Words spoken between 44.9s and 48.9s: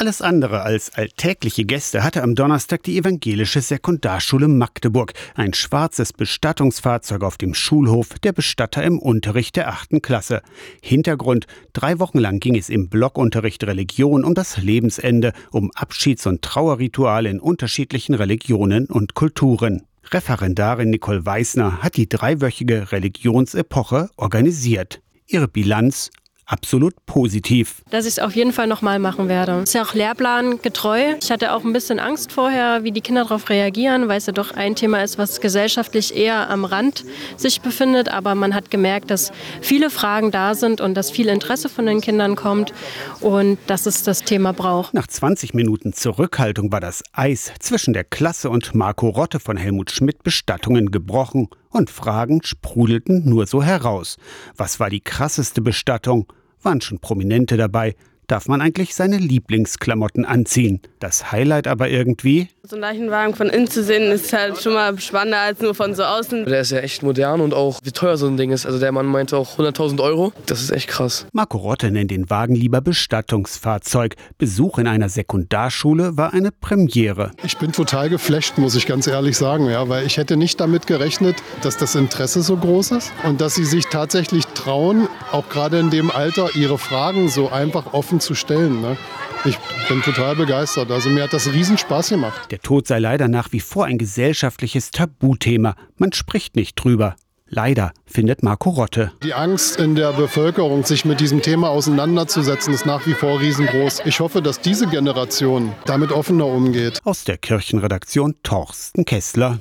Nach 20 Minuten Zurückhaltung war das Eis zwischen der Klasse und